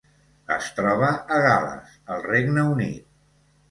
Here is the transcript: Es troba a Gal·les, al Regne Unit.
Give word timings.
Es 0.55 0.69
troba 0.77 1.11
a 1.37 1.39
Gal·les, 1.45 1.95
al 2.17 2.29
Regne 2.33 2.69
Unit. 2.75 3.11